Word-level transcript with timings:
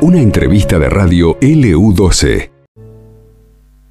Una 0.00 0.20
entrevista 0.20 0.78
de 0.78 0.88
radio 0.88 1.38
LU12. 1.40 2.50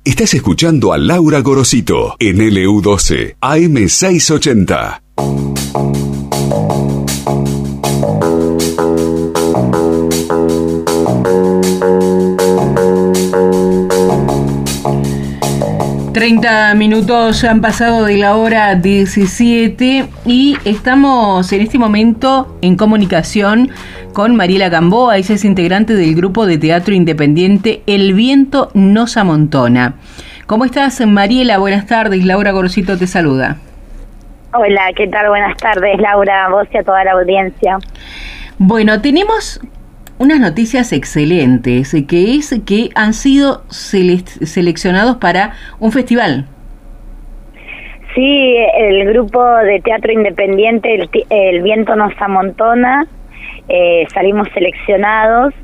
Estás 0.04 0.33
escuchando 0.33 0.94
a 0.94 0.97
Laura 0.97 1.39
Gorosito 1.39 2.15
en 2.20 2.38
LU12, 2.38 3.38
AM680. 3.39 5.02
30 16.21 16.75
minutos 16.75 17.43
han 17.43 17.61
pasado 17.61 18.05
de 18.05 18.15
la 18.15 18.35
hora 18.35 18.75
17 18.75 20.05
y 20.23 20.55
estamos 20.65 21.51
en 21.51 21.61
este 21.61 21.79
momento 21.79 22.59
en 22.61 22.77
comunicación 22.77 23.71
con 24.13 24.35
Mariela 24.35 24.70
Gamboa, 24.70 25.17
ella 25.17 25.34
es 25.34 25.43
integrante 25.43 25.95
del 25.95 26.13
grupo 26.13 26.45
de 26.45 26.59
teatro 26.59 26.93
independiente 26.93 27.81
El 27.88 28.13
Viento 28.13 28.70
nos 28.76 29.17
amontona. 29.17 29.95
¿Cómo 30.45 30.63
estás 30.63 31.03
Mariela? 31.03 31.57
Buenas 31.57 31.88
tardes, 31.88 32.23
Laura 32.23 32.51
Gorosito 32.51 32.99
te 32.99 33.07
saluda. 33.07 33.57
Hola, 34.53 34.91
¿qué 34.95 35.07
tal? 35.07 35.27
Buenas 35.27 35.57
tardes, 35.57 35.99
Laura, 35.99 36.49
vos 36.49 36.67
y 36.71 36.77
a 36.77 36.84
toda 36.84 37.03
la 37.03 37.13
audiencia. 37.13 37.79
Bueno, 38.59 39.01
tenemos 39.01 39.59
unas 40.21 40.39
noticias 40.39 40.93
excelentes, 40.93 41.95
que 42.07 42.35
es 42.35 42.53
que 42.63 42.89
han 42.93 43.13
sido 43.13 43.63
seleccionados 43.70 45.17
para 45.17 45.53
un 45.79 45.91
festival. 45.91 46.45
Sí, 48.13 48.55
el 48.77 49.07
grupo 49.07 49.43
de 49.43 49.79
teatro 49.79 50.12
independiente 50.12 51.09
El, 51.29 51.63
Viento 51.63 51.95
nos 51.95 52.13
amontona, 52.21 53.07
eh, 53.67 54.05
salimos 54.13 54.48
seleccionados 54.53 55.55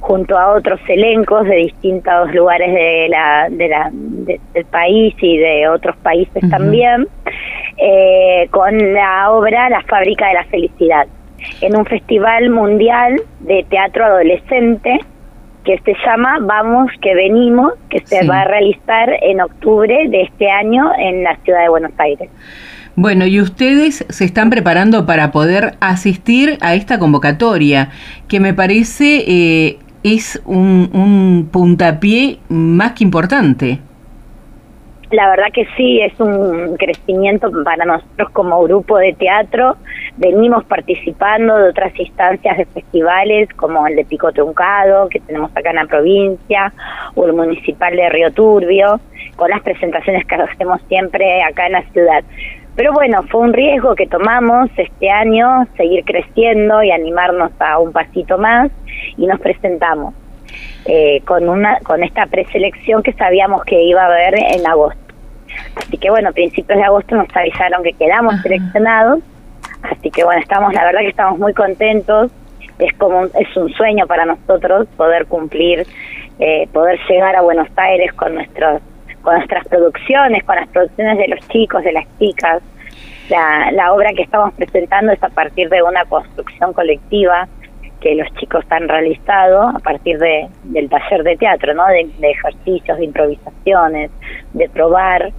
junto 0.00 0.36
a 0.36 0.52
otros 0.52 0.80
elencos 0.88 1.46
de 1.46 1.56
distintos 1.56 2.34
lugares 2.34 2.70
de 2.74 3.06
la, 3.08 3.48
de 3.48 3.68
la, 3.68 3.90
del 3.92 4.64
país 4.66 5.14
y 5.22 5.38
de 5.38 5.68
otros 5.68 5.96
países 5.98 6.42
también, 6.50 7.06
eh, 7.78 8.46
con 8.50 8.92
la 8.92 9.30
obra 9.30 9.70
La 9.70 9.80
fábrica 9.82 10.26
de 10.28 10.34
la 10.34 10.44
felicidad 10.44 11.06
en 11.60 11.76
un 11.76 11.84
festival 11.86 12.50
mundial 12.50 13.20
de 13.40 13.64
teatro 13.68 14.04
adolescente 14.04 15.00
que 15.64 15.78
se 15.84 15.94
llama 16.04 16.38
Vamos 16.40 16.90
que 17.00 17.14
venimos, 17.14 17.72
que 17.88 18.00
se 18.04 18.26
va 18.26 18.40
a 18.40 18.44
realizar 18.44 19.10
en 19.22 19.40
octubre 19.40 20.08
de 20.08 20.22
este 20.22 20.50
año 20.50 20.90
en 20.98 21.22
la 21.22 21.36
ciudad 21.44 21.62
de 21.62 21.68
Buenos 21.68 21.92
Aires. 21.98 22.28
Bueno, 22.94 23.24
y 23.26 23.40
ustedes 23.40 24.04
se 24.08 24.24
están 24.24 24.50
preparando 24.50 25.06
para 25.06 25.32
poder 25.32 25.76
asistir 25.80 26.58
a 26.60 26.74
esta 26.74 26.98
convocatoria, 26.98 27.90
que 28.28 28.38
me 28.38 28.52
parece 28.52 29.24
eh, 29.26 29.78
es 30.02 30.42
un, 30.44 30.90
un 30.92 31.48
puntapié 31.50 32.38
más 32.48 32.92
que 32.92 33.04
importante. 33.04 33.78
La 35.12 35.28
verdad 35.28 35.48
que 35.52 35.66
sí, 35.76 36.00
es 36.00 36.18
un 36.20 36.78
crecimiento 36.78 37.50
para 37.64 37.84
nosotros 37.84 38.30
como 38.30 38.62
grupo 38.62 38.96
de 38.96 39.12
teatro. 39.12 39.76
Venimos 40.16 40.64
participando 40.64 41.54
de 41.58 41.68
otras 41.68 41.92
instancias 42.00 42.56
de 42.56 42.64
festivales 42.64 43.50
como 43.56 43.86
el 43.86 43.96
de 43.96 44.06
Pico 44.06 44.32
Truncado, 44.32 45.10
que 45.10 45.20
tenemos 45.20 45.50
acá 45.54 45.68
en 45.68 45.76
la 45.76 45.84
provincia, 45.84 46.72
o 47.14 47.26
el 47.26 47.34
municipal 47.34 47.94
de 47.94 48.08
Río 48.08 48.32
Turbio, 48.32 49.00
con 49.36 49.50
las 49.50 49.60
presentaciones 49.60 50.24
que 50.24 50.34
hacemos 50.34 50.80
siempre 50.88 51.42
acá 51.42 51.66
en 51.66 51.72
la 51.72 51.82
ciudad. 51.90 52.24
Pero 52.74 52.94
bueno, 52.94 53.22
fue 53.24 53.42
un 53.42 53.52
riesgo 53.52 53.94
que 53.94 54.06
tomamos 54.06 54.70
este 54.78 55.10
año, 55.10 55.66
seguir 55.76 56.06
creciendo 56.06 56.82
y 56.82 56.90
animarnos 56.90 57.52
a 57.60 57.78
un 57.80 57.92
pasito 57.92 58.38
más 58.38 58.70
y 59.18 59.26
nos 59.26 59.38
presentamos. 59.40 60.14
Eh, 60.84 61.22
con 61.24 61.48
una 61.48 61.78
con 61.80 62.02
esta 62.02 62.26
preselección 62.26 63.04
que 63.04 63.12
sabíamos 63.12 63.64
que 63.64 63.80
iba 63.82 64.02
a 64.02 64.06
haber 64.06 64.34
en 64.34 64.66
agosto. 64.66 65.01
Así 65.76 65.96
que 65.98 66.10
bueno, 66.10 66.30
a 66.30 66.32
principios 66.32 66.78
de 66.78 66.84
agosto 66.84 67.16
nos 67.16 67.28
avisaron 67.34 67.82
que 67.82 67.92
quedamos 67.92 68.40
seleccionados, 68.42 69.20
así 69.82 70.10
que 70.10 70.24
bueno, 70.24 70.40
estamos, 70.40 70.72
la 70.74 70.84
verdad 70.84 71.00
que 71.00 71.08
estamos 71.08 71.38
muy 71.38 71.54
contentos, 71.54 72.30
es 72.78 72.92
como 72.98 73.24
es 73.24 73.56
un 73.56 73.72
sueño 73.72 74.06
para 74.06 74.24
nosotros 74.24 74.88
poder 74.96 75.26
cumplir, 75.26 75.86
eh, 76.38 76.68
poder 76.72 76.98
llegar 77.08 77.36
a 77.36 77.42
Buenos 77.42 77.68
Aires 77.76 78.12
con 78.14 78.34
nuestros 78.34 78.82
con 79.22 79.36
nuestras 79.36 79.66
producciones, 79.68 80.42
con 80.42 80.56
las 80.56 80.68
producciones 80.68 81.16
de 81.16 81.28
los 81.28 81.48
chicos, 81.48 81.84
de 81.84 81.92
las 81.92 82.06
chicas. 82.18 82.60
La, 83.28 83.70
la 83.70 83.92
obra 83.92 84.10
que 84.16 84.22
estamos 84.22 84.52
presentando 84.54 85.12
es 85.12 85.22
a 85.22 85.28
partir 85.28 85.68
de 85.68 85.80
una 85.80 86.04
construcción 86.06 86.72
colectiva 86.72 87.46
que 88.00 88.16
los 88.16 88.26
chicos 88.34 88.64
han 88.70 88.88
realizado 88.88 89.62
a 89.62 89.78
partir 89.78 90.18
de, 90.18 90.48
del 90.64 90.90
taller 90.90 91.22
de 91.22 91.36
teatro, 91.36 91.72
¿no? 91.72 91.86
De, 91.86 92.10
de, 92.18 92.30
ejercicios, 92.30 92.98
de 92.98 93.04
improvisaciones, 93.04 94.10
de 94.52 94.68
probar 94.68 95.32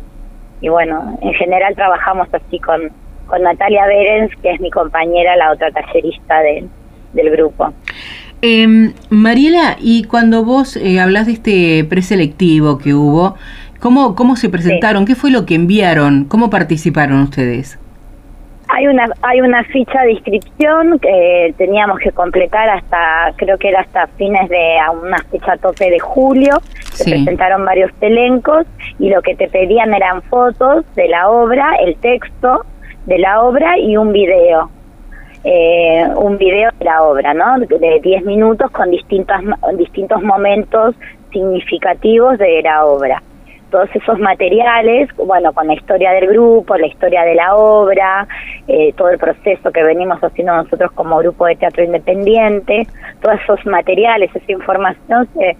y 0.64 0.70
bueno, 0.70 1.20
en 1.22 1.34
general 1.34 1.76
trabajamos 1.76 2.30
así 2.32 2.58
con, 2.58 2.90
con 3.28 3.42
Natalia 3.42 3.86
Berens, 3.86 4.32
que 4.42 4.50
es 4.50 4.62
mi 4.62 4.72
compañera, 4.72 5.36
la 5.36 5.52
otra 5.52 5.70
tallerista 5.72 6.36
del 7.12 7.30
grupo. 7.32 7.74
Eh, 8.42 8.94
Mariela, 9.10 9.76
y 9.82 10.06
cuando 10.06 10.46
vos 10.46 10.78
eh, 10.78 11.02
hablas 11.02 11.26
de 11.26 11.34
este 11.34 11.84
preselectivo 11.84 12.78
que 12.78 12.94
hubo, 12.94 13.36
¿cómo, 13.82 14.16
cómo 14.16 14.38
se 14.38 14.48
presentaron? 14.48 15.06
¿Qué 15.06 15.16
fue 15.16 15.32
lo 15.32 15.46
que 15.46 15.56
enviaron? 15.56 16.24
¿Cómo 16.24 16.50
participaron 16.50 17.20
ustedes? 17.20 17.78
Hay 18.70 18.88
una 18.88 19.08
hay 19.22 19.42
una 19.42 19.64
ficha 19.66 20.02
de 20.04 20.14
inscripción 20.14 21.00
que 21.00 21.54
teníamos 21.58 22.00
que 22.00 22.12
completar 22.12 22.70
hasta 22.70 23.34
creo 23.36 23.58
que 23.58 23.70
era 23.70 23.82
hasta 23.82 24.08
fines 24.08 24.50
de 24.50 24.80
a 24.80 24.92
una 24.92 25.18
fecha 25.32 25.58
tope 25.58 25.90
de 25.90 26.00
julio. 26.00 26.60
Se 26.94 27.04
presentaron 27.04 27.66
varios 27.66 27.92
elencos 28.02 28.66
y 29.00 29.10
lo 29.10 29.22
que 29.22 29.36
te 29.36 29.48
pedían 29.48 29.94
eran 29.94 30.22
fotos 30.24 30.86
de 30.96 31.08
la 31.08 31.30
obra, 31.30 31.76
el 31.82 31.96
texto 31.98 32.66
de 33.06 33.20
la 33.20 33.42
obra 33.42 33.78
y 33.78 33.98
un 33.98 34.14
video. 34.14 34.70
Eh, 35.44 36.06
un 36.16 36.38
video 36.38 36.72
de 36.80 36.86
la 36.86 37.04
obra, 37.04 37.34
¿no? 37.34 37.60
De 37.60 38.00
10 38.02 38.24
minutos 38.24 38.72
con 38.72 38.90
distintos 38.92 39.42
distintos 39.78 40.24
momentos 40.24 40.96
significativos 41.32 42.38
de 42.38 42.62
la 42.62 42.86
obra 42.86 43.22
todos 43.74 43.90
esos 43.96 44.20
materiales, 44.20 45.10
bueno, 45.18 45.52
con 45.52 45.66
la 45.66 45.74
historia 45.74 46.12
del 46.12 46.28
grupo, 46.28 46.78
la 46.78 46.86
historia 46.86 47.24
de 47.24 47.34
la 47.34 47.56
obra, 47.56 48.28
eh, 48.68 48.94
todo 48.96 49.10
el 49.10 49.18
proceso 49.18 49.72
que 49.72 49.82
venimos 49.82 50.24
haciendo 50.24 50.56
nosotros 50.56 50.92
como 50.92 51.18
grupo 51.18 51.48
de 51.48 51.56
teatro 51.56 51.84
independiente, 51.84 52.88
todos 53.20 53.40
esos 53.42 53.66
materiales, 53.66 54.30
esa 54.36 54.52
información 54.52 55.28
se, 55.34 55.58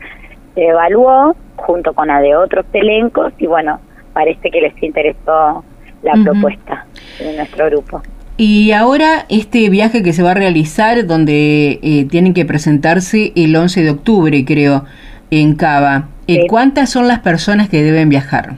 evaluó 0.56 1.36
junto 1.56 1.94
con 1.94 2.10
la 2.10 2.22
de 2.22 2.36
otros 2.36 2.68
elencos 2.74 3.34
y 3.40 3.48
bueno, 3.48 3.80
parece 4.14 4.52
que 4.52 4.62
les 4.62 4.84
interesó 4.84 5.66
la 6.04 6.14
propuesta 6.24 6.86
de 7.18 7.36
nuestro 7.36 7.66
grupo. 7.66 8.04
Y 8.38 8.74
ahora 8.74 9.26
este 9.30 9.68
viaje 9.72 10.04
que 10.04 10.14
se 10.14 10.22
va 10.22 10.32
a 10.32 10.36
realizar, 10.36 11.08
donde 11.08 11.80
eh, 11.82 12.06
tienen 12.12 12.36
que 12.36 12.46
presentarse 12.46 13.32
el 13.36 13.56
11 13.56 13.82
de 13.82 13.90
octubre, 13.90 14.46
creo, 14.46 14.86
en 15.42 15.56
Cava. 15.56 16.10
Eh, 16.28 16.48
¿Cuántas 16.48 16.90
son 16.90 17.08
las 17.08 17.20
personas 17.20 17.70
que 17.70 17.84
deben 17.84 18.10
viajar? 18.10 18.54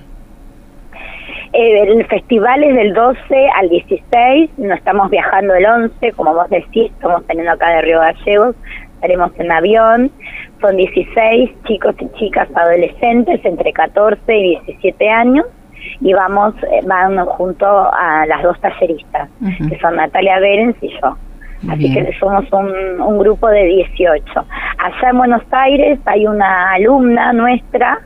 Eh, 1.54 1.82
el 1.84 2.06
festival 2.08 2.64
es 2.64 2.76
del 2.76 2.94
12 2.94 3.20
al 3.56 3.70
16, 3.70 4.50
no 4.58 4.74
estamos 4.74 5.10
viajando 5.10 5.54
el 5.54 5.66
11, 5.66 6.12
como 6.12 6.34
vos 6.34 6.50
decís, 6.50 6.92
estamos 6.92 7.26
teniendo 7.28 7.54
acá 7.54 7.70
de 7.70 7.82
Río 7.82 8.00
Gallegos, 8.00 8.56
estaremos 8.96 9.32
en 9.40 9.52
avión, 9.52 10.12
son 10.60 10.76
16 10.76 11.52
chicos 11.66 11.96
y 12.00 12.10
chicas 12.20 12.50
adolescentes 12.54 13.40
entre 13.46 13.72
14 13.72 14.38
y 14.38 14.60
17 14.66 15.10
años 15.10 15.46
y 16.02 16.14
vamos, 16.14 16.56
eh, 16.64 16.82
van 16.86 17.24
junto 17.26 17.66
a 17.66 18.26
las 18.28 18.44
dos 18.44 18.60
talleristas, 18.60 19.30
que 19.70 19.80
son 19.80 19.96
Natalia 19.96 20.40
Berens 20.40 20.76
y 20.82 20.90
yo. 20.90 21.18
Así 21.70 21.94
que 21.94 22.14
somos 22.20 22.46
un, 22.52 23.02
un, 23.02 23.20
grupo 23.20 23.48
de 23.50 23.64
18. 23.64 24.24
Allá 24.78 25.10
en 25.10 25.18
Buenos 25.18 25.44
Aires 25.52 26.00
hay 26.06 26.28
una 26.28 26.74
alumna 26.74 27.34
nuestra 27.34 28.00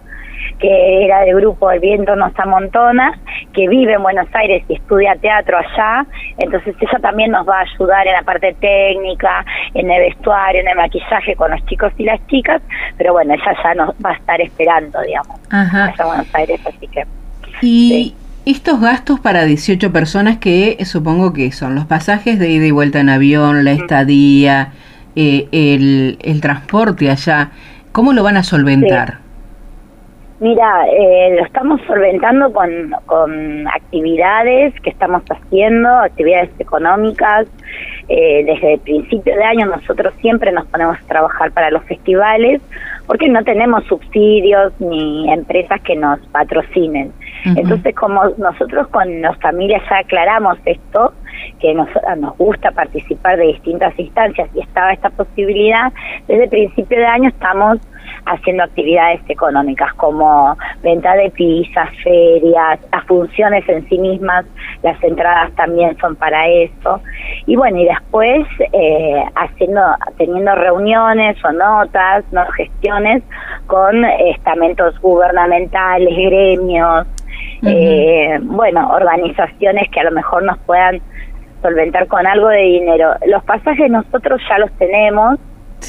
que 0.60 1.06
era 1.06 1.22
del 1.22 1.36
grupo 1.36 1.72
El 1.72 1.80
Viento 1.80 2.16
nos 2.16 2.38
amontona, 2.38 3.18
que 3.54 3.68
vive 3.68 3.94
en 3.94 4.04
Buenos 4.04 4.28
Aires 4.34 4.64
y 4.68 4.76
estudia 4.76 5.16
teatro 5.16 5.58
allá, 5.58 6.06
entonces 6.38 6.76
ella 6.80 7.00
también 7.02 7.32
nos 7.32 7.48
va 7.48 7.60
a 7.60 7.62
ayudar 7.62 8.08
en 8.08 8.14
la 8.14 8.24
parte 8.24 8.54
técnica, 8.60 9.46
en 9.74 9.90
el 9.90 10.02
vestuario, 10.02 10.62
en 10.62 10.68
el 10.68 10.76
maquillaje 10.76 11.36
con 11.36 11.52
los 11.52 11.66
chicos 11.66 11.94
y 11.98 12.04
las 12.04 12.26
chicas, 12.28 12.62
pero 12.98 13.14
bueno, 13.14 13.34
ella 13.34 13.56
ya 13.64 13.74
nos 13.74 13.90
va 14.06 14.12
a 14.12 14.14
estar 14.14 14.42
esperando, 14.42 15.02
digamos, 15.02 15.40
allá 15.50 15.94
en 15.98 16.08
Buenos 16.08 16.36
Aires, 16.36 16.62
así 16.66 16.88
que... 16.88 17.06
Y, 17.62 18.16
estos 18.50 18.82
gastos 18.82 19.20
para 19.20 19.46
18 19.46 19.92
personas 19.92 20.38
que 20.38 20.78
supongo 20.86 21.34
que 21.34 21.52
son 21.52 21.76
los 21.76 21.86
pasajes 21.86 22.40
de 22.40 22.50
ida 22.50 22.66
y 22.66 22.72
vuelta 22.72 23.00
en 23.00 23.10
avión, 23.10 23.64
la 23.64 23.72
estadía, 23.72 24.74
eh, 25.16 25.48
el, 25.52 26.18
el, 26.24 26.42
transporte 26.42 27.12
allá, 27.12 27.52
¿cómo 27.92 28.12
lo 28.12 28.24
van 28.24 28.38
a 28.38 28.44
solventar? 28.44 29.20
Mira, 30.40 30.88
eh, 30.88 31.36
lo 31.38 31.46
estamos 31.46 31.82
solventando 31.86 32.52
con, 32.54 32.96
con 33.06 33.68
actividades 33.68 34.74
que 34.82 34.90
estamos 34.90 35.22
haciendo, 35.30 35.90
actividades 35.90 36.50
económicas, 36.60 37.46
eh, 38.08 38.44
desde 38.46 38.74
el 38.74 38.80
principio 38.80 39.36
de 39.36 39.44
año 39.44 39.68
nosotros 39.68 40.14
siempre 40.22 40.52
nos 40.52 40.66
ponemos 40.68 40.98
a 40.98 41.08
trabajar 41.08 41.52
para 41.52 41.70
los 41.70 41.84
festivales 41.84 42.62
porque 43.06 43.28
no 43.28 43.44
tenemos 43.44 43.84
subsidios 43.86 44.74
ni 44.80 45.32
empresas 45.32 45.82
que 45.82 45.96
nos 45.96 46.20
patrocinen. 46.28 47.12
Entonces, 47.46 47.96
como 47.96 48.24
nosotros 48.38 48.88
con 48.90 49.22
las 49.22 49.38
familias 49.40 49.82
ya 49.90 50.00
aclaramos 50.00 50.58
esto, 50.66 51.14
que 51.60 51.74
nos, 51.74 51.88
nos 52.18 52.38
gusta 52.38 52.72
participar 52.72 53.38
de 53.38 53.48
distintas 53.48 53.98
instancias 53.98 54.50
y 54.54 54.62
estaba 54.62 54.94
esta 54.94 55.10
posibilidad, 55.10 55.92
desde 56.28 56.44
el 56.44 56.50
principio 56.50 56.98
de 56.98 57.06
año 57.06 57.30
estamos 57.30 57.80
haciendo 58.26 58.64
actividades 58.64 59.22
económicas 59.28 59.94
como 59.96 60.58
venta 60.84 61.16
de 61.16 61.30
pizzas, 61.32 61.90
ferias, 62.04 62.80
las 62.92 63.06
funciones 63.06 63.68
en 63.68 63.88
sí 63.90 63.98
mismas, 63.98 64.46
las 64.84 65.02
entradas 65.04 65.52
también 65.56 65.98
son 65.98 66.16
para 66.16 66.48
eso. 66.48 67.02
Y 67.46 67.56
bueno, 67.56 67.80
y 67.80 67.86
después 67.86 68.48
eh, 68.74 69.24
haciendo, 69.36 69.82
teniendo 70.18 70.56
reuniones 70.56 71.38
o 71.44 71.52
notas, 71.52 72.24
no 72.32 72.46
gestiones 72.52 73.24
con 73.68 74.06
estamentos 74.06 75.00
gubernamentales, 75.00 76.16
gremios, 76.16 77.08
eh, 77.64 78.40
bueno, 78.42 78.90
organizaciones 78.92 79.90
que 79.90 80.00
a 80.00 80.04
lo 80.04 80.12
mejor 80.12 80.44
nos 80.44 80.58
puedan 80.60 81.02
solventar 81.62 82.08
con 82.08 82.26
algo 82.26 82.48
de 82.48 82.62
dinero. 82.62 83.14
Los 83.28 83.44
pasajes 83.44 83.90
nosotros 83.90 84.42
ya 84.50 84.60
los 84.60 84.72
tenemos, 84.74 85.40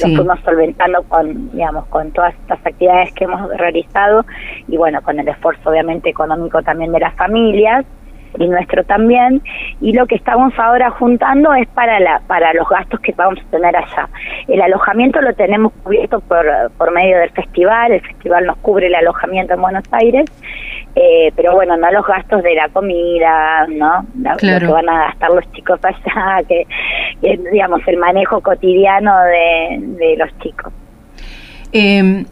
los 0.02 0.16
fuimos 0.16 0.38
solventando 0.44 1.02
con, 1.04 1.50
digamos, 1.52 1.86
con 1.86 2.10
todas 2.12 2.34
estas 2.34 2.64
actividades 2.64 3.12
que 3.12 3.24
hemos 3.24 3.48
realizado 3.56 4.24
y 4.68 4.76
bueno, 4.76 5.02
con 5.02 5.18
el 5.18 5.28
esfuerzo 5.28 5.70
obviamente 5.70 6.10
económico 6.10 6.62
también 6.62 6.92
de 6.92 7.00
las 7.00 7.14
familias 7.14 7.84
y 8.38 8.46
nuestro 8.46 8.84
también. 8.84 9.42
Y 9.80 9.92
lo 9.92 10.06
que 10.06 10.14
estamos 10.14 10.52
ahora 10.58 10.90
juntando 10.90 11.52
es 11.54 11.68
para 11.68 11.98
la 11.98 12.20
para 12.26 12.52
los 12.54 12.68
gastos 12.68 13.00
que 13.00 13.12
vamos 13.12 13.40
a 13.40 13.50
tener 13.50 13.76
allá. 13.76 14.08
El 14.46 14.62
alojamiento 14.62 15.20
lo 15.20 15.34
tenemos 15.34 15.72
cubierto 15.82 16.20
por 16.20 16.46
por 16.78 16.92
medio 16.92 17.18
del 17.18 17.30
festival. 17.30 17.92
El 17.92 18.00
festival 18.00 18.46
nos 18.46 18.56
cubre 18.58 18.86
el 18.86 18.94
alojamiento 18.94 19.54
en 19.54 19.60
Buenos 19.60 19.84
Aires 19.92 20.30
eh, 20.94 21.32
pero 21.36 21.54
bueno 21.54 21.76
no 21.76 21.90
los 21.90 22.06
gastos 22.06 22.42
de 22.42 22.54
la 22.54 22.68
comida 22.68 23.66
no 23.68 24.04
lo 24.14 24.36
que 24.36 24.66
van 24.66 24.88
a 24.88 25.06
gastar 25.06 25.30
los 25.30 25.50
chicos 25.52 25.78
allá 25.82 26.42
que, 26.48 26.66
digamos 27.52 27.80
el 27.86 27.96
manejo 27.96 28.40
cotidiano 28.40 29.12
de, 29.24 29.78
de 29.80 30.16
los 30.16 30.38
chicos. 30.38 30.72
Eh, 31.72 32.24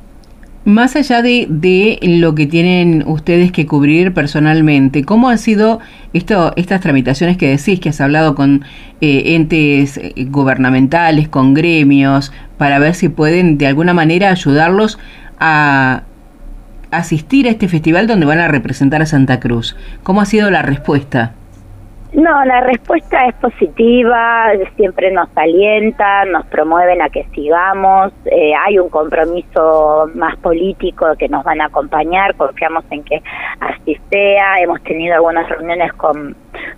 más 0.68 0.96
allá 0.96 1.22
de, 1.22 1.46
de, 1.48 1.98
lo 2.02 2.34
que 2.34 2.46
tienen 2.46 3.02
ustedes 3.06 3.52
que 3.52 3.66
cubrir 3.66 4.12
personalmente, 4.12 5.02
¿cómo 5.02 5.30
han 5.30 5.38
sido 5.38 5.80
esto, 6.12 6.52
estas 6.56 6.82
tramitaciones 6.82 7.38
que 7.38 7.48
decís, 7.48 7.80
que 7.80 7.88
has 7.88 8.02
hablado 8.02 8.34
con 8.34 8.64
eh, 9.00 9.34
entes 9.34 9.96
eh, 9.96 10.12
gubernamentales, 10.28 11.26
con 11.28 11.54
gremios, 11.54 12.32
para 12.58 12.78
ver 12.78 12.94
si 12.94 13.08
pueden 13.08 13.56
de 13.56 13.66
alguna 13.66 13.94
manera 13.94 14.30
ayudarlos 14.30 14.98
a 15.40 16.02
asistir 16.90 17.46
a 17.46 17.50
este 17.50 17.68
festival 17.68 18.06
donde 18.06 18.26
van 18.26 18.40
a 18.40 18.48
representar 18.48 19.02
a 19.02 19.06
Santa 19.06 19.40
Cruz? 19.40 19.76
¿Cómo 20.02 20.20
ha 20.20 20.26
sido 20.26 20.50
la 20.50 20.62
respuesta? 20.62 21.34
No, 22.12 22.42
la 22.46 22.62
respuesta 22.62 23.26
es 23.26 23.34
positiva, 23.34 24.50
siempre 24.76 25.12
nos 25.12 25.28
alientan, 25.36 26.32
nos 26.32 26.46
promueven 26.46 27.02
a 27.02 27.10
que 27.10 27.24
sigamos, 27.34 28.12
eh, 28.24 28.52
hay 28.66 28.78
un 28.78 28.88
compromiso 28.88 30.10
más 30.14 30.34
político 30.38 31.06
que 31.18 31.28
nos 31.28 31.44
van 31.44 31.60
a 31.60 31.66
acompañar, 31.66 32.34
confiamos 32.34 32.84
en 32.90 33.04
que 33.04 33.22
así 33.60 33.98
sea, 34.10 34.58
hemos 34.58 34.82
tenido 34.84 35.16
algunas 35.16 35.50
reuniones 35.50 35.92
con, 35.92 36.34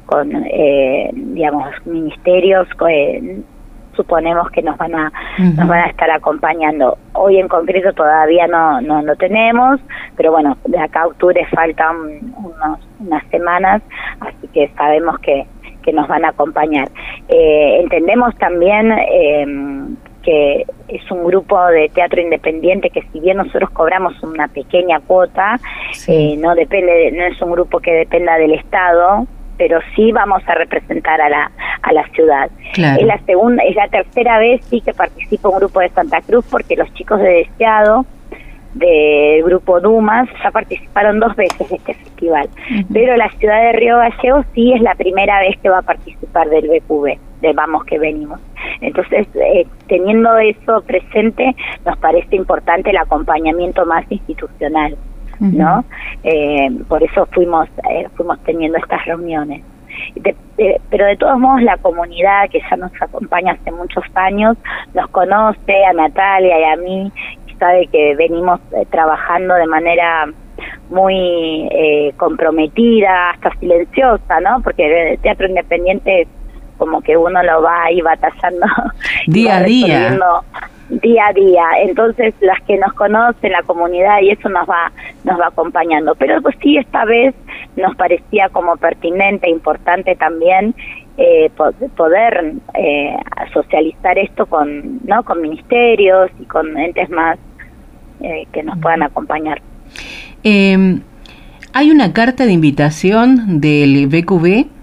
con 0.06 0.34
eh, 0.34 1.10
digamos, 1.12 1.68
ministerios, 1.86 2.66
suponemos 4.00 4.50
que 4.50 4.62
nos 4.62 4.76
van 4.78 4.94
a 4.94 5.12
nos 5.38 5.68
van 5.68 5.80
a 5.80 5.86
estar 5.86 6.10
acompañando. 6.10 6.96
Hoy 7.12 7.38
en 7.38 7.48
concreto 7.48 7.92
todavía 7.92 8.46
no 8.46 8.80
no 8.80 9.02
lo 9.02 9.14
tenemos, 9.16 9.80
pero 10.16 10.32
bueno, 10.32 10.56
de 10.66 10.78
acá 10.78 11.02
a 11.02 11.06
octubre 11.08 11.46
faltan 11.54 11.96
unos, 12.36 12.78
unas 12.98 13.26
semanas, 13.28 13.82
así 14.20 14.48
que 14.54 14.68
sabemos 14.76 15.18
que, 15.20 15.46
que 15.82 15.92
nos 15.92 16.08
van 16.08 16.24
a 16.24 16.28
acompañar. 16.28 16.88
Eh, 17.28 17.80
entendemos 17.82 18.34
también 18.36 18.92
eh, 18.92 19.46
que 20.22 20.64
es 20.88 21.10
un 21.10 21.24
grupo 21.24 21.62
de 21.66 21.88
teatro 21.88 22.20
independiente 22.20 22.90
que 22.90 23.02
si 23.12 23.20
bien 23.20 23.38
nosotros 23.38 23.70
cobramos 23.70 24.22
una 24.22 24.48
pequeña 24.48 25.00
cuota, 25.00 25.58
eh, 26.08 26.36
no 26.38 26.54
depende, 26.54 27.12
no 27.12 27.24
es 27.24 27.40
un 27.40 27.52
grupo 27.52 27.80
que 27.80 27.92
dependa 27.92 28.36
del 28.36 28.52
Estado, 28.52 29.26
pero 29.60 29.78
sí 29.94 30.10
vamos 30.10 30.42
a 30.46 30.54
representar 30.54 31.20
a 31.20 31.28
la, 31.28 31.50
a 31.82 31.92
la 31.92 32.08
ciudad. 32.14 32.50
Es 32.72 33.06
la 33.06 33.18
segunda, 33.26 33.62
es 33.62 33.76
la 33.76 33.88
tercera 33.88 34.38
vez 34.38 34.64
sí 34.70 34.80
que 34.80 34.94
participo 34.94 35.50
un 35.50 35.58
grupo 35.58 35.80
de 35.80 35.90
Santa 35.90 36.22
Cruz 36.22 36.46
porque 36.50 36.76
los 36.76 36.90
chicos 36.94 37.20
de 37.20 37.28
Deseado 37.28 38.06
del 38.72 39.42
grupo 39.42 39.78
Dumas 39.82 40.30
ya 40.42 40.50
participaron 40.50 41.20
dos 41.20 41.36
veces 41.36 41.68
de 41.68 41.76
este 41.76 41.92
festival, 41.92 42.48
pero 42.90 43.18
la 43.18 43.28
ciudad 43.32 43.60
de 43.64 43.72
Río 43.72 43.98
Gallegos 43.98 44.46
sí 44.54 44.72
es 44.72 44.80
la 44.80 44.94
primera 44.94 45.40
vez 45.40 45.58
que 45.58 45.68
va 45.68 45.80
a 45.80 45.82
participar 45.82 46.48
del 46.48 46.68
BQV, 46.68 47.18
de 47.42 47.52
Vamos 47.52 47.84
que 47.84 47.98
venimos. 47.98 48.40
Entonces, 48.80 49.26
eh, 49.34 49.66
teniendo 49.88 50.38
eso 50.38 50.80
presente, 50.86 51.54
nos 51.84 51.98
parece 51.98 52.34
importante 52.34 52.88
el 52.90 52.96
acompañamiento 52.96 53.84
más 53.84 54.06
institucional. 54.08 54.96
¿No? 55.40 55.84
Eh, 56.22 56.70
por 56.88 57.02
eso 57.02 57.26
fuimos, 57.32 57.68
eh, 57.90 58.06
fuimos 58.16 58.38
teniendo 58.44 58.78
estas 58.78 59.04
reuniones. 59.06 59.62
pero 60.90 61.06
de 61.06 61.16
todos 61.16 61.38
modos 61.38 61.62
la 61.62 61.76
comunidad 61.78 62.48
que 62.50 62.60
ya 62.60 62.76
nos 62.76 62.92
acompaña 63.00 63.52
hace 63.52 63.72
muchos 63.72 64.04
años 64.14 64.56
nos 64.94 65.08
conoce 65.10 65.84
a 65.84 65.92
Natalia 65.92 66.60
y 66.60 66.64
a 66.64 66.76
mí 66.76 67.12
y 67.46 67.54
sabe 67.54 67.86
que 67.88 68.14
venimos 68.14 68.60
eh, 68.72 68.86
trabajando 68.90 69.54
de 69.54 69.66
manera 69.66 70.28
muy 70.90 71.68
comprometida, 72.16 73.30
hasta 73.30 73.50
silenciosa, 73.60 74.40
¿no? 74.40 74.60
Porque 74.62 75.12
el 75.12 75.18
teatro 75.20 75.48
independiente 75.48 76.22
es 76.22 76.28
como 76.80 77.02
que 77.02 77.14
uno 77.16 77.42
lo 77.42 77.62
va 77.62 77.84
ahí 77.84 78.00
batallando 78.00 78.66
día 79.26 79.58
a 79.58 79.62
día 79.62 80.18
día 80.90 81.28
a 81.28 81.32
día. 81.32 81.64
Entonces, 81.82 82.34
las 82.40 82.60
que 82.62 82.76
nos 82.76 82.92
conocen, 82.94 83.52
la 83.52 83.62
comunidad, 83.62 84.20
y 84.22 84.30
eso 84.30 84.48
nos 84.48 84.68
va, 84.68 84.90
nos 85.24 85.40
va 85.40 85.46
acompañando. 85.48 86.14
Pero 86.16 86.42
pues 86.42 86.56
sí, 86.60 86.76
esta 86.76 87.04
vez 87.04 87.34
nos 87.76 87.94
parecía 87.96 88.48
como 88.48 88.76
pertinente, 88.76 89.48
importante 89.48 90.16
también 90.16 90.74
eh, 91.16 91.50
poder 91.96 92.54
eh, 92.74 93.16
socializar 93.52 94.18
esto 94.18 94.46
con, 94.46 95.00
¿no? 95.04 95.22
con 95.22 95.40
ministerios 95.40 96.30
y 96.40 96.44
con 96.44 96.76
entes 96.78 97.08
más 97.10 97.38
eh, 98.20 98.46
que 98.52 98.62
nos 98.62 98.78
puedan 98.78 99.02
acompañar. 99.02 99.60
Em, 100.42 101.02
¿Hay 101.72 101.90
una 101.90 102.12
carta 102.12 102.46
de 102.46 102.52
invitación 102.52 103.60
del 103.60 104.08
BQB? 104.08 104.79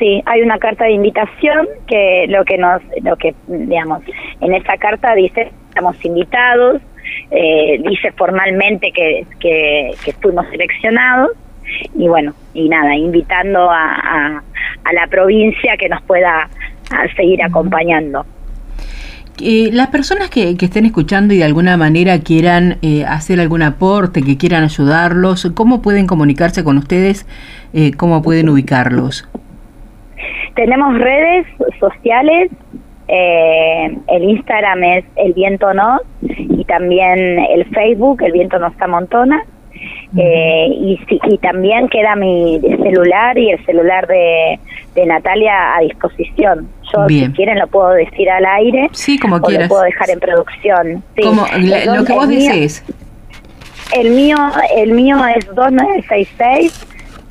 Sí, 0.00 0.22
hay 0.24 0.40
una 0.40 0.58
carta 0.58 0.84
de 0.84 0.92
invitación 0.92 1.68
que 1.86 2.24
lo 2.28 2.42
que 2.46 2.56
nos, 2.56 2.80
lo 3.02 3.16
que 3.16 3.34
digamos, 3.46 4.02
en 4.40 4.54
esa 4.54 4.78
carta 4.78 5.14
dice 5.14 5.52
estamos 5.68 6.02
invitados, 6.02 6.80
eh, 7.30 7.78
dice 7.86 8.10
formalmente 8.12 8.92
que, 8.92 9.26
que, 9.38 9.92
fuimos 10.22 10.48
seleccionados 10.48 11.32
y 11.94 12.08
bueno, 12.08 12.32
y 12.54 12.68
nada, 12.70 12.96
invitando 12.96 13.70
a, 13.70 14.42
a, 14.84 14.92
la 14.92 15.06
provincia 15.06 15.76
que 15.76 15.88
nos 15.88 16.02
pueda 16.02 16.48
seguir 17.14 17.42
acompañando. 17.42 18.24
Eh, 19.38 19.70
las 19.72 19.88
personas 19.88 20.28
que, 20.28 20.56
que, 20.56 20.66
estén 20.66 20.86
escuchando 20.86 21.32
y 21.34 21.38
de 21.38 21.44
alguna 21.44 21.76
manera 21.76 22.18
quieran 22.20 22.78
eh, 22.82 23.04
hacer 23.04 23.38
algún 23.38 23.62
aporte, 23.62 24.22
que 24.22 24.36
quieran 24.36 24.64
ayudarlos, 24.64 25.50
¿cómo 25.54 25.82
pueden 25.82 26.06
comunicarse 26.06 26.64
con 26.64 26.78
ustedes? 26.78 27.26
Eh, 27.72 27.92
¿Cómo 27.92 28.22
pueden 28.22 28.48
ubicarlos? 28.48 29.28
Tenemos 30.54 30.98
redes 30.98 31.46
sociales, 31.78 32.50
eh, 33.08 33.96
el 34.08 34.24
Instagram 34.24 34.84
es 34.84 35.04
El 35.16 35.32
Viento 35.32 35.72
No 35.74 36.00
y 36.22 36.64
también 36.64 37.38
el 37.38 37.64
Facebook, 37.66 38.22
El 38.22 38.32
Viento 38.32 38.58
No 38.58 38.68
está 38.68 38.86
Montona. 38.86 39.44
Eh, 40.16 40.66
y, 40.68 41.00
y 41.08 41.38
también 41.38 41.88
queda 41.88 42.16
mi 42.16 42.60
celular 42.60 43.38
y 43.38 43.50
el 43.50 43.64
celular 43.64 44.06
de, 44.06 44.58
de 44.94 45.06
Natalia 45.06 45.76
a 45.76 45.80
disposición. 45.80 46.68
Yo, 46.92 47.08
si 47.08 47.32
quieren, 47.32 47.58
lo 47.58 47.66
puedo 47.68 47.90
decir 47.90 48.28
al 48.28 48.44
aire. 48.44 48.88
Sí, 48.92 49.18
como 49.18 49.36
o 49.36 49.40
quieras. 49.40 49.68
lo 49.68 49.74
puedo 49.74 49.84
dejar 49.84 50.10
en 50.10 50.20
producción. 50.20 51.02
Como, 51.22 51.46
lo 51.96 52.04
que 52.04 52.12
vos 52.12 52.28
decís. 52.28 52.84
El 53.94 54.10
mío, 54.10 54.36
el 54.76 54.92
mío 54.92 55.16
es 55.26 55.46
2966 55.54 56.86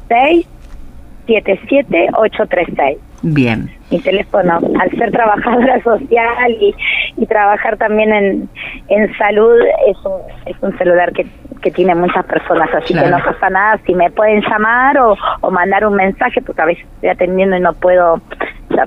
677 0.07 2.07
836. 2.13 2.97
Bien. 3.21 3.69
Mi 3.91 3.99
teléfono, 3.99 4.59
al 4.79 4.89
ser 4.91 5.11
trabajadora 5.11 5.81
social 5.83 6.51
y, 6.51 6.75
y 7.17 7.25
trabajar 7.25 7.77
también 7.77 8.13
en, 8.13 8.49
en 8.87 9.17
salud, 9.17 9.57
es 9.87 9.97
un, 10.05 10.21
es 10.45 10.55
un 10.61 10.77
celular 10.77 11.11
que, 11.11 11.25
que 11.61 11.71
tiene 11.71 11.95
muchas 11.95 12.25
personas, 12.25 12.69
así 12.73 12.93
que 12.93 13.09
no 13.09 13.17
pasa 13.17 13.49
nada 13.49 13.79
si 13.85 13.93
me 13.93 14.09
pueden 14.11 14.41
llamar 14.41 14.97
o, 14.99 15.17
o 15.41 15.51
mandar 15.51 15.85
un 15.85 15.95
mensaje, 15.95 16.41
porque 16.41 16.61
a 16.61 16.65
veces 16.65 16.85
estoy 16.95 17.09
atendiendo 17.09 17.57
y 17.57 17.61
no 17.61 17.73
puedo 17.73 18.21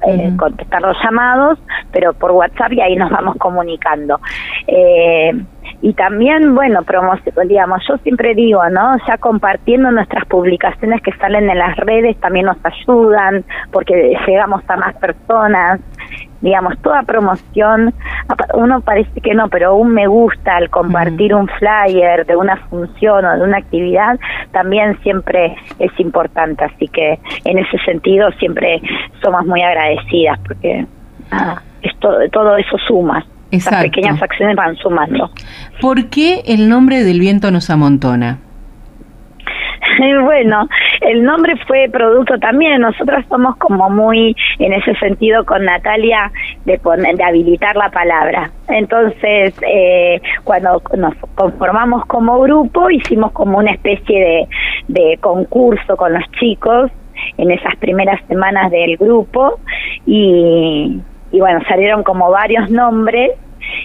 eh, 0.06 0.32
contestar 0.38 0.80
los 0.82 0.96
llamados, 1.02 1.58
pero 1.92 2.12
por 2.14 2.30
WhatsApp 2.30 2.72
y 2.72 2.80
ahí 2.80 2.96
nos 2.96 3.10
vamos 3.10 3.36
comunicando. 3.36 4.20
Eh, 4.66 5.32
y 5.82 5.94
también, 5.94 6.54
bueno, 6.54 6.80
digamos, 7.48 7.82
yo 7.88 7.96
siempre 7.98 8.34
digo, 8.36 8.62
¿no? 8.70 8.96
Ya 9.06 9.18
compartiendo 9.18 9.90
nuestras 9.90 10.24
publicaciones 10.26 11.02
que 11.02 11.10
salen 11.12 11.50
en 11.50 11.58
las 11.58 11.76
redes 11.76 12.16
también 12.20 12.46
nos 12.46 12.56
ayudan 12.62 13.44
porque 13.72 14.16
llegamos 14.26 14.62
a 14.68 14.76
más 14.76 14.94
personas 14.94 15.80
digamos, 16.40 16.76
toda 16.82 17.02
promoción, 17.04 17.94
uno 18.54 18.80
parece 18.80 19.20
que 19.20 19.32
no, 19.32 19.48
pero 19.48 19.76
un 19.76 19.94
me 19.94 20.08
gusta 20.08 20.56
al 20.56 20.70
compartir 20.70 21.32
un 21.34 21.46
flyer 21.46 22.26
de 22.26 22.34
una 22.34 22.56
función 22.68 23.24
o 23.24 23.36
de 23.36 23.44
una 23.44 23.58
actividad 23.58 24.18
también 24.50 25.00
siempre 25.02 25.56
es 25.78 25.92
importante, 26.00 26.64
así 26.64 26.88
que 26.88 27.20
en 27.44 27.58
ese 27.58 27.78
sentido 27.84 28.28
siempre 28.40 28.82
somos 29.22 29.46
muy 29.46 29.62
agradecidas 29.62 30.38
porque 30.40 30.84
esto, 31.82 32.10
todo 32.32 32.56
eso 32.56 32.76
suma. 32.88 33.24
Esas 33.52 33.84
pequeñas 33.84 34.20
acciones 34.20 34.56
van 34.56 34.74
sumando. 34.76 35.30
¿Por 35.80 36.08
qué 36.08 36.42
el 36.46 36.68
nombre 36.68 37.04
del 37.04 37.20
viento 37.20 37.50
nos 37.50 37.70
amontona? 37.70 38.38
bueno, 40.24 40.68
el 41.00 41.22
nombre 41.22 41.54
fue 41.66 41.88
producto 41.90 42.38
también. 42.38 42.80
Nosotros 42.80 43.24
somos 43.28 43.56
como 43.56 43.90
muy, 43.90 44.34
en 44.58 44.72
ese 44.72 44.94
sentido, 44.96 45.44
con 45.44 45.64
Natalia, 45.64 46.32
de, 46.64 46.80
de 46.82 47.24
habilitar 47.24 47.76
la 47.76 47.90
palabra. 47.90 48.50
Entonces, 48.68 49.54
eh, 49.66 50.20
cuando 50.44 50.82
nos 50.96 51.14
conformamos 51.34 52.06
como 52.06 52.40
grupo, 52.40 52.90
hicimos 52.90 53.32
como 53.32 53.58
una 53.58 53.72
especie 53.72 54.18
de, 54.18 54.48
de 54.88 55.18
concurso 55.18 55.96
con 55.96 56.12
los 56.12 56.24
chicos 56.40 56.90
en 57.36 57.50
esas 57.50 57.76
primeras 57.76 58.20
semanas 58.26 58.70
del 58.70 58.96
grupo 58.96 59.60
y, 60.06 61.00
y 61.32 61.40
bueno, 61.40 61.60
salieron 61.68 62.02
como 62.02 62.30
varios 62.30 62.70
nombres 62.70 63.32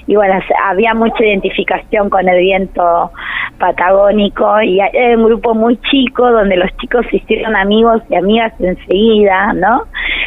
y 0.05 0.15
bueno, 0.15 0.39
había 0.65 0.93
mucha 0.93 1.23
identificación 1.23 2.09
con 2.09 2.27
el 2.27 2.39
viento 2.39 3.11
patagónico 3.59 4.61
y 4.61 4.79
era 4.79 5.17
un 5.17 5.25
grupo 5.25 5.53
muy 5.53 5.77
chico 5.89 6.29
donde 6.29 6.57
los 6.57 6.75
chicos 6.77 7.05
se 7.09 7.17
hicieron 7.17 7.55
amigos 7.55 8.01
y 8.09 8.15
amigas 8.15 8.53
enseguida, 8.59 9.53
¿no? 9.53 9.83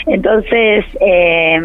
Entonces, 0.06 0.84
eh, 1.00 1.60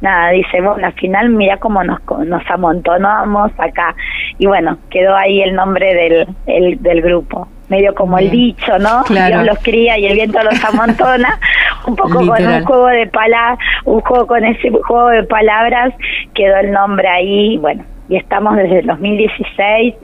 nada, 0.00 0.30
dice, 0.30 0.60
bueno, 0.60 0.86
al 0.86 0.94
final 0.94 1.30
mira 1.30 1.58
cómo 1.58 1.82
nos, 1.84 2.00
nos 2.26 2.42
amontonamos 2.50 3.52
acá. 3.58 3.94
Y 4.38 4.46
bueno, 4.46 4.78
quedó 4.90 5.14
ahí 5.14 5.40
el 5.40 5.54
nombre 5.54 5.94
del, 5.94 6.26
el, 6.46 6.82
del 6.82 7.02
grupo 7.02 7.48
medio 7.68 7.94
como 7.94 8.18
el 8.18 8.30
dicho, 8.30 8.78
¿no? 8.78 9.04
Dios 9.08 9.44
los 9.44 9.58
cría 9.60 9.98
y 9.98 10.06
el 10.06 10.14
viento 10.14 10.42
los 10.42 10.62
amontona, 10.64 11.38
un 11.86 11.96
poco 11.96 12.26
con 12.26 12.46
un 12.46 12.64
juego 12.64 12.86
de 12.86 13.06
palabras, 13.06 13.58
un 13.84 14.00
juego 14.00 14.26
con 14.26 14.44
ese 14.44 14.70
juego 14.70 15.08
de 15.08 15.24
palabras 15.24 15.94
quedó 16.34 16.56
el 16.56 16.72
nombre 16.72 17.08
ahí, 17.08 17.56
bueno, 17.58 17.84
y 18.08 18.16
estamos 18.16 18.56
desde 18.56 18.80
el 18.80 18.86
2016. 18.86 19.94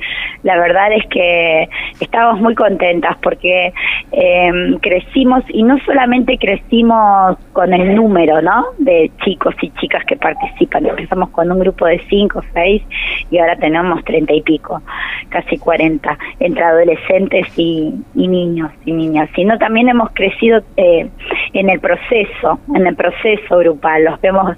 La 0.43 0.57
verdad 0.59 0.93
es 0.93 1.07
que 1.09 1.69
estamos 2.01 2.41
muy 2.41 2.55
contentas 2.55 3.17
porque 3.23 3.73
eh, 4.13 4.53
crecimos 4.83 5.43
y 5.49 5.63
no 5.63 5.79
solamente 5.87 6.37
crecimos 6.39 7.39
con 7.53 7.73
el 7.73 7.95
número, 7.95 8.43
¿no? 8.43 8.67
De 8.79 9.11
chicos 9.25 9.55
y 9.63 9.71
chicas 9.81 10.05
que 10.05 10.17
participan. 10.17 10.87
Empezamos 10.87 11.31
con 11.31 11.51
un 11.51 11.59
grupo 11.59 11.87
de 11.87 11.99
cinco, 12.11 12.43
seis 12.53 12.83
y 13.31 13.39
ahora 13.39 13.57
tenemos 13.57 14.05
treinta 14.05 14.35
y 14.35 14.43
pico, 14.43 14.83
casi 15.31 15.57
cuarenta, 15.59 16.19
entre 16.41 16.63
adolescentes 16.63 17.47
y, 17.59 17.95
niños 18.15 18.71
y 18.85 18.93
niñas. 18.93 19.31
Sino 19.35 19.57
también 19.59 19.89
hemos 19.89 20.11
crecido 20.13 20.63
eh, 20.77 21.09
en 21.53 21.71
el 21.71 21.81
proceso, 21.81 22.59
en 22.75 22.87
el 22.87 22.97
proceso 22.97 23.59
grupal. 23.59 24.05
Los 24.05 24.21
vemos 24.21 24.57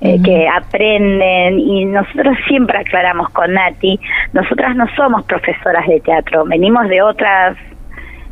eh, 0.00 0.18
que 0.24 0.48
aprenden 0.48 1.58
y 1.58 1.84
nosotros 1.84 2.36
siempre 2.48 2.78
aclaramos 2.88 3.28
con 3.30 3.52
Nati, 3.52 4.00
nosotras 4.32 4.74
no 4.74 4.86
somos 4.96 5.24
profesoras 5.24 5.86
de 5.86 6.00
teatro, 6.00 6.44
venimos 6.44 6.88
de 6.88 7.02
otras 7.02 7.56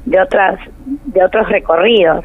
de 0.05 0.21
otras 0.21 0.59
de 1.07 1.25
otros 1.25 1.49
recorridos. 1.49 2.25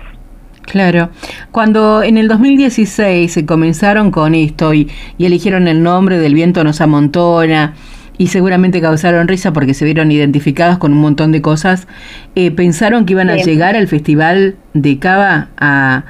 Claro, 0.64 1.10
cuando 1.52 2.04
en 2.04 2.18
el 2.18 2.28
2016 2.28 3.32
se 3.32 3.46
comenzaron 3.46 4.12
con 4.12 4.36
esto 4.36 4.74
y, 4.74 4.90
eligieron 5.20 5.68
el 5.68 5.84
nombre 5.84 6.18
del 6.18 6.34
viento 6.34 6.64
nos 6.64 6.80
amontona 6.82 7.74
y 8.18 8.28
seguramente 8.28 8.80
causaron 8.80 9.28
risa 9.28 9.52
porque 9.52 9.74
se 9.74 9.84
vieron 9.84 10.12
identificados 10.12 10.78
con 10.78 10.94
un 10.94 11.00
montón 11.00 11.32
de 11.32 11.42
cosas, 11.42 11.88
eh, 12.36 12.52
¿pensaron 12.52 13.06
que 13.06 13.14
iban 13.14 13.30
a 13.30 13.36
llegar 13.36 13.76
al 13.76 13.88
festival 13.88 14.56
de 14.74 15.00
Cava 15.00 15.50
a, 15.58 16.04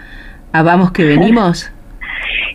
a 0.52 0.62
Vamos 0.62 0.92
que 0.92 1.06
venimos? 1.16 1.71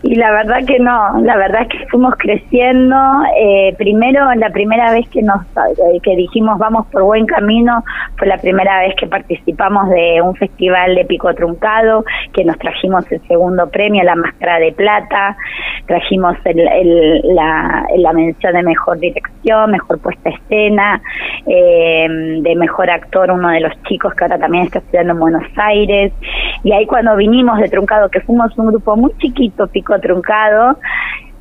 Y 0.03 0.15
la 0.15 0.31
verdad 0.31 0.65
que 0.67 0.79
no, 0.79 1.21
la 1.23 1.37
verdad 1.37 1.67
que 1.69 1.87
fuimos 1.89 2.15
creciendo. 2.19 2.97
Eh, 3.39 3.75
primero, 3.79 4.33
la 4.35 4.51
primera 4.51 4.93
vez 4.93 5.09
que 5.09 5.23
nos 5.23 5.43
eh, 5.43 6.01
que 6.03 6.17
dijimos 6.17 6.59
vamos 6.59 6.87
por 6.89 7.03
buen 7.03 7.27
camino 7.27 7.85
fue 8.17 8.27
la 8.27 8.39
primera 8.39 8.81
vez 8.81 8.95
que 8.97 9.07
participamos 9.07 9.89
de 9.91 10.21
un 10.23 10.35
festival 10.37 10.95
de 10.95 11.05
pico 11.05 11.35
truncado, 11.35 12.05
que 12.33 12.45
nos 12.45 12.59
trajimos 12.59 13.11
el 13.11 13.21
segundo 13.27 13.69
premio, 13.69 14.03
la 14.05 14.15
máscara 14.15 14.59
de 14.59 14.73
plata, 14.73 15.37
trajimos 15.87 16.37
el, 16.45 16.65
la, 17.35 17.87
la, 17.97 18.13
mención 18.13 18.53
de 18.55 18.63
mejor 18.63 18.99
dirección, 18.99 19.71
mejor 19.71 19.99
puesta 20.01 20.31
escena, 20.31 21.01
eh, 21.47 22.07
de 22.41 22.57
mejor 22.57 22.91
actor 22.91 23.31
uno 23.31 23.49
de 23.51 23.61
los 23.61 23.73
chicos 23.85 24.15
que 24.15 24.25
ahora 24.25 24.39
también 24.39 24.65
está 24.65 24.79
estudiando 24.81 25.13
en 25.13 25.21
Buenos 25.21 25.47
Aires. 25.57 26.13
Y 26.65 26.73
ahí 26.73 26.87
cuando 26.87 27.17
vinimos 27.17 27.59
de 27.59 27.69
truncado, 27.69 28.09
que 28.09 28.21
fuimos 28.21 28.57
un 28.59 28.69
grupo 28.69 28.97
muy 28.97 29.13
chiquito, 29.19 29.67
pico 29.69 29.99
truncado 30.01 30.79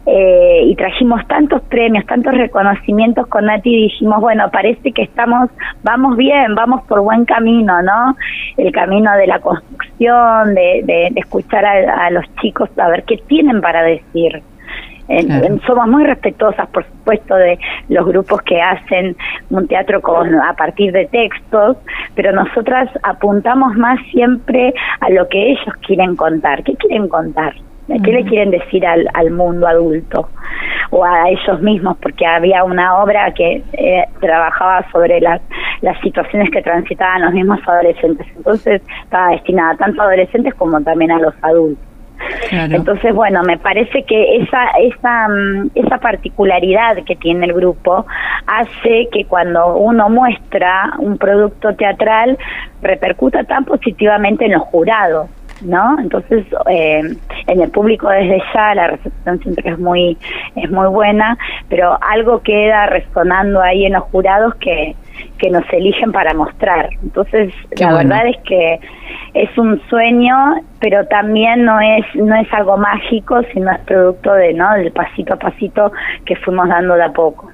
eh, 0.07 0.61
y 0.65 0.75
trajimos 0.75 1.25
tantos 1.27 1.63
premios, 1.63 2.05
tantos 2.05 2.33
reconocimientos 2.35 3.25
con 3.25 3.45
Nati 3.45 3.73
y 3.73 3.81
dijimos, 3.83 4.21
bueno, 4.21 4.51
parece 4.51 4.91
que 4.91 5.01
estamos, 5.01 5.49
vamos 5.81 6.15
bien, 6.15 6.53
vamos 6.53 6.83
por 6.83 7.01
buen 7.01 7.25
camino, 7.25 7.81
¿no? 7.81 8.15
El 8.55 8.71
camino 8.71 9.11
de 9.17 9.25
la 9.25 9.39
construcción, 9.39 10.53
de, 10.53 10.83
de, 10.85 11.11
escuchar 11.15 11.65
a, 11.65 12.09
los 12.11 12.23
chicos, 12.35 12.69
a 12.77 12.87
ver 12.89 13.03
qué 13.03 13.17
tienen 13.27 13.61
para 13.61 13.81
decir. 13.81 14.43
somos 15.65 15.87
muy 15.87 16.03
respetuosas, 16.03 16.67
por 16.69 16.85
supuesto, 16.85 17.35
de 17.35 17.57
los 17.89 18.05
grupos 18.05 18.43
que 18.43 18.61
hacen 18.61 19.15
un 19.49 19.67
teatro 19.67 20.01
con, 20.01 20.35
a 20.35 20.53
partir 20.53 20.91
de 20.91 21.07
textos, 21.07 21.77
pero 22.13 22.31
nosotras 22.31 22.89
apuntamos 23.01 23.73
más 23.75 23.99
siempre 24.11 24.71
a 24.99 25.09
lo 25.09 25.27
que 25.29 25.53
ellos 25.53 25.73
quieren 25.81 26.15
contar. 26.15 26.63
¿Qué 26.63 26.75
quieren 26.75 27.07
contar? 27.07 27.55
¿Qué 27.87 28.11
le 28.11 28.23
quieren 28.25 28.51
decir 28.51 28.85
al, 28.85 29.07
al 29.13 29.31
mundo 29.31 29.67
adulto 29.67 30.29
o 30.89 31.03
a 31.03 31.29
ellos 31.29 31.61
mismos? 31.61 31.97
Porque 32.01 32.25
había 32.25 32.63
una 32.63 32.97
obra 32.97 33.31
que 33.33 33.63
eh, 33.73 34.05
trabajaba 34.19 34.85
sobre 34.91 35.21
las, 35.21 35.41
las 35.81 35.99
situaciones 36.01 36.49
que 36.51 36.61
transitaban 36.61 37.21
los 37.21 37.33
mismos 37.33 37.59
adolescentes. 37.67 38.25
Entonces 38.35 38.81
estaba 39.03 39.29
destinada 39.29 39.75
tanto 39.77 40.01
a 40.01 40.05
adolescentes 40.05 40.53
como 40.55 40.81
también 40.81 41.11
a 41.11 41.19
los 41.19 41.33
adultos. 41.41 41.85
Entonces, 42.51 43.13
bueno, 43.13 43.43
me 43.43 43.57
parece 43.57 44.03
que 44.03 44.37
esa, 44.37 44.69
esa, 44.79 45.27
mm, 45.27 45.71
esa 45.75 45.97
particularidad 45.97 47.03
que 47.05 47.15
tiene 47.15 47.45
el 47.45 47.53
grupo 47.53 48.05
hace 48.47 49.07
que 49.11 49.25
cuando 49.25 49.75
uno 49.75 50.09
muestra 50.09 50.93
un 50.99 51.17
producto 51.17 51.75
teatral 51.75 52.37
repercuta 52.81 53.43
tan 53.43 53.65
positivamente 53.65 54.45
en 54.45 54.53
los 54.53 54.63
jurados. 54.63 55.29
¿No? 55.61 55.97
Entonces, 55.99 56.45
eh, 56.69 57.01
en 57.47 57.61
el 57.61 57.69
público 57.71 58.09
desde 58.09 58.41
ya 58.53 58.75
la 58.75 58.87
recepción 58.87 59.39
siempre 59.39 59.71
es 59.71 59.79
muy, 59.79 60.17
es 60.55 60.69
muy 60.69 60.87
buena, 60.87 61.37
pero 61.69 61.97
algo 62.01 62.41
queda 62.41 62.87
resonando 62.87 63.61
ahí 63.61 63.85
en 63.85 63.93
los 63.93 64.03
jurados 64.03 64.55
que, 64.55 64.95
que 65.37 65.49
nos 65.49 65.63
eligen 65.71 66.11
para 66.11 66.33
mostrar. 66.33 66.89
Entonces, 67.03 67.53
la 67.79 67.93
verdad 67.93 68.27
es 68.27 68.37
que 68.43 68.79
es 69.33 69.57
un 69.57 69.81
sueño, 69.89 70.35
pero 70.79 71.05
también 71.07 71.65
no 71.65 71.79
es, 71.79 72.05
no 72.15 72.35
es 72.35 72.51
algo 72.53 72.77
mágico, 72.77 73.41
sino 73.53 73.71
es 73.71 73.79
producto 73.81 74.33
de, 74.33 74.53
¿no? 74.53 74.73
del 74.73 74.91
pasito 74.91 75.33
a 75.33 75.37
pasito 75.37 75.91
que 76.25 76.35
fuimos 76.37 76.69
dando 76.69 76.95
de 76.95 77.03
a 77.03 77.11
poco. 77.11 77.51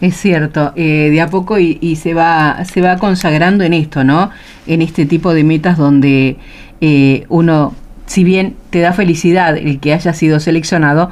Es 0.00 0.14
cierto, 0.16 0.72
eh, 0.76 1.08
de 1.10 1.20
a 1.22 1.28
poco 1.28 1.58
y, 1.58 1.78
y, 1.80 1.96
se 1.96 2.12
va 2.12 2.62
se 2.66 2.82
va 2.82 2.98
consagrando 2.98 3.64
en 3.64 3.72
esto, 3.72 4.04
¿no? 4.04 4.30
En 4.66 4.82
este 4.82 5.06
tipo 5.06 5.32
de 5.32 5.42
metas 5.42 5.78
donde 5.78 6.36
eh, 6.80 7.24
uno, 7.28 7.74
si 8.06 8.24
bien 8.24 8.56
te 8.70 8.80
da 8.80 8.92
felicidad 8.92 9.56
el 9.56 9.80
que 9.80 9.92
haya 9.92 10.12
sido 10.12 10.40
seleccionado, 10.40 11.10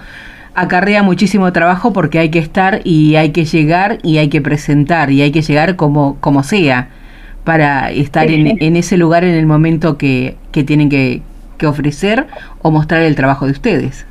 acarrea 0.54 1.02
muchísimo 1.02 1.52
trabajo 1.52 1.92
porque 1.92 2.18
hay 2.18 2.30
que 2.30 2.38
estar 2.38 2.80
y 2.84 3.16
hay 3.16 3.30
que 3.30 3.44
llegar 3.44 3.98
y 4.02 4.18
hay 4.18 4.28
que 4.28 4.40
presentar 4.40 5.10
y 5.10 5.22
hay 5.22 5.32
que 5.32 5.42
llegar 5.42 5.76
como, 5.76 6.16
como 6.20 6.42
sea 6.42 6.88
para 7.44 7.90
estar 7.90 8.30
en, 8.30 8.62
en 8.62 8.76
ese 8.76 8.96
lugar 8.96 9.24
en 9.24 9.34
el 9.34 9.46
momento 9.46 9.98
que, 9.98 10.36
que 10.50 10.64
tienen 10.64 10.88
que, 10.88 11.22
que 11.58 11.66
ofrecer 11.66 12.26
o 12.62 12.70
mostrar 12.70 13.02
el 13.02 13.14
trabajo 13.16 13.46
de 13.46 13.52
ustedes. 13.52 14.06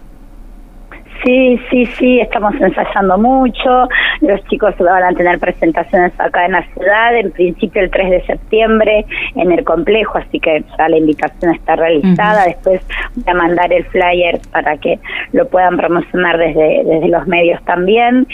Sí, 1.23 1.59
sí, 1.69 1.85
sí, 1.97 2.19
estamos 2.19 2.53
ensayando 2.59 3.17
mucho. 3.17 3.87
Los 4.23 4.43
chicos 4.45 4.73
van 4.79 5.03
a 5.03 5.17
tener 5.17 5.37
presentaciones 5.37 6.13
acá 6.17 6.45
en 6.45 6.53
la 6.53 6.63
ciudad, 6.73 7.15
en 7.15 7.31
principio 7.31 7.81
el 7.81 7.91
3 7.91 8.09
de 8.09 8.25
septiembre 8.25 9.05
en 9.35 9.51
el 9.51 9.63
complejo, 9.65 10.17
así 10.17 10.39
que 10.39 10.63
ya 10.77 10.87
la 10.87 10.97
invitación 10.97 11.53
está 11.53 11.75
realizada. 11.75 12.45
Después 12.45 12.81
voy 13.15 13.25
a 13.27 13.33
mandar 13.33 13.73
el 13.73 13.83
flyer 13.85 14.39
para 14.51 14.77
que 14.77 14.97
lo 15.33 15.47
puedan 15.49 15.75
promocionar 15.77 16.37
desde, 16.37 16.83
desde 16.85 17.09
los 17.09 17.27
medios 17.27 17.61
también. 17.65 18.25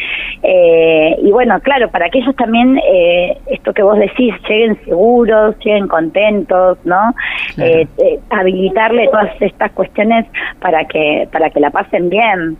Eh, 0.43 1.15
y 1.23 1.31
bueno, 1.31 1.59
claro, 1.61 1.89
para 1.89 2.09
que 2.09 2.19
ellos 2.19 2.35
también, 2.35 2.77
eh, 2.77 3.37
esto 3.47 3.73
que 3.73 3.81
vos 3.81 3.97
decís, 3.97 4.33
lleguen 4.47 4.79
seguros, 4.85 5.55
lleguen 5.59 5.87
contentos, 5.87 6.77
¿no? 6.83 7.15
Eh, 7.57 7.87
habilitarle 8.29 9.07
todas 9.07 9.41
estas 9.41 9.71
cuestiones 9.71 10.25
para 10.61 10.85
que, 10.85 11.27
para 11.31 11.49
que 11.49 11.59
la 11.59 11.71
pasen 11.71 12.09
bien. 12.09 12.57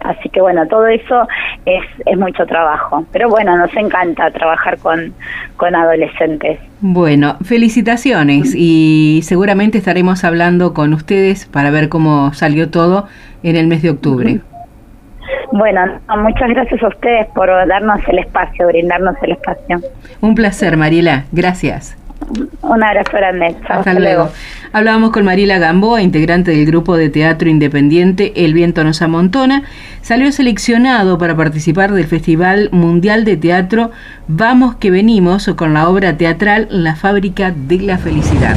Así 0.00 0.28
que 0.28 0.40
bueno, 0.40 0.66
todo 0.66 0.86
eso 0.86 1.26
es, 1.64 1.82
es 2.06 2.18
mucho 2.18 2.46
trabajo. 2.46 3.04
Pero 3.12 3.28
bueno, 3.28 3.56
nos 3.56 3.74
encanta 3.76 4.30
trabajar 4.30 4.78
con, 4.78 5.12
con 5.56 5.74
adolescentes. 5.74 6.58
Bueno, 6.80 7.36
felicitaciones 7.42 8.54
y 8.54 9.20
seguramente 9.22 9.78
estaremos 9.78 10.24
hablando 10.24 10.72
con 10.74 10.94
ustedes 10.94 11.46
para 11.46 11.70
ver 11.70 11.88
cómo 11.88 12.32
salió 12.32 12.70
todo 12.70 13.06
en 13.42 13.56
el 13.56 13.66
mes 13.66 13.82
de 13.82 13.90
octubre. 13.90 14.40
Bueno, 15.52 16.00
muchas 16.18 16.48
gracias 16.50 16.82
a 16.82 16.88
ustedes 16.88 17.26
por 17.34 17.48
darnos 17.48 18.00
el 18.08 18.20
espacio, 18.20 18.68
brindarnos 18.68 19.16
el 19.22 19.32
espacio. 19.32 19.80
Un 20.20 20.34
placer, 20.34 20.76
Mariela. 20.76 21.24
Gracias. 21.32 21.99
Un 22.62 22.84
abrazo 22.84 23.10
grande. 23.12 23.56
hasta, 23.68 23.94
luego. 23.94 24.30
Hablábamos 24.72 25.10
con 25.10 25.24
Mariela 25.24 25.58
Gamboa, 25.58 26.02
integrante 26.02 26.52
del 26.52 26.66
grupo 26.66 26.96
de 26.96 27.10
teatro 27.10 27.48
independiente 27.48 28.44
El 28.44 28.54
Viento 28.54 28.84
nos 28.84 29.02
amontona. 29.02 29.64
Salió 30.02 30.30
seleccionado 30.30 31.18
para 31.18 31.36
participar 31.36 31.92
del 31.92 32.06
Festival 32.06 32.68
Mundial 32.72 33.24
de 33.24 33.36
Teatro 33.36 33.90
Vamos 34.28 34.76
que 34.76 34.90
venimos 34.90 35.50
con 35.56 35.74
la 35.74 35.88
obra 35.88 36.16
teatral 36.16 36.68
La 36.70 36.94
fábrica 36.94 37.52
de 37.54 37.80
la 37.80 37.98
felicidad. 37.98 38.56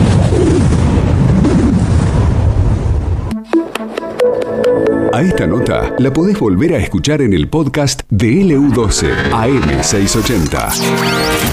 A 5.13 5.21
esta 5.21 5.45
nota 5.45 5.93
la 5.99 6.11
podés 6.11 6.39
volver 6.39 6.73
a 6.73 6.77
escuchar 6.77 7.21
en 7.21 7.33
el 7.33 7.47
podcast 7.47 8.01
de 8.09 8.31
LU12 8.31 9.11
AM680. 9.31 11.52